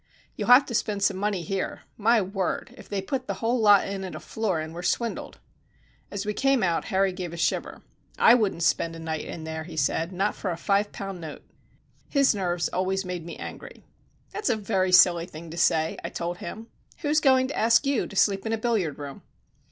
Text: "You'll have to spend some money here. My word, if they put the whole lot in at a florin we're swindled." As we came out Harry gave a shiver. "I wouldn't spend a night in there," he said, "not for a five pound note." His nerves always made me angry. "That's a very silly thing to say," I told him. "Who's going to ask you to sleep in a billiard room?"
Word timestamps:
"You'll 0.35 0.47
have 0.47 0.65
to 0.65 0.73
spend 0.73 1.03
some 1.03 1.17
money 1.17 1.43
here. 1.43 1.83
My 1.95 2.23
word, 2.23 2.73
if 2.75 2.89
they 2.89 3.03
put 3.03 3.27
the 3.27 3.35
whole 3.35 3.59
lot 3.59 3.87
in 3.87 4.03
at 4.03 4.15
a 4.15 4.19
florin 4.19 4.73
we're 4.73 4.81
swindled." 4.81 5.37
As 6.09 6.25
we 6.25 6.33
came 6.33 6.63
out 6.63 6.85
Harry 6.85 7.13
gave 7.13 7.33
a 7.33 7.37
shiver. 7.37 7.83
"I 8.17 8.33
wouldn't 8.33 8.63
spend 8.63 8.95
a 8.95 8.99
night 8.99 9.25
in 9.25 9.43
there," 9.43 9.63
he 9.63 9.77
said, 9.77 10.11
"not 10.11 10.33
for 10.33 10.49
a 10.49 10.57
five 10.57 10.91
pound 10.91 11.21
note." 11.21 11.43
His 12.09 12.33
nerves 12.33 12.67
always 12.67 13.05
made 13.05 13.23
me 13.23 13.37
angry. 13.37 13.85
"That's 14.31 14.49
a 14.49 14.55
very 14.55 14.91
silly 14.91 15.27
thing 15.27 15.51
to 15.51 15.57
say," 15.57 15.99
I 16.03 16.09
told 16.09 16.39
him. 16.39 16.65
"Who's 17.01 17.19
going 17.19 17.47
to 17.49 17.55
ask 17.55 17.85
you 17.85 18.07
to 18.07 18.15
sleep 18.15 18.43
in 18.47 18.53
a 18.53 18.57
billiard 18.57 18.97
room?" 18.97 19.21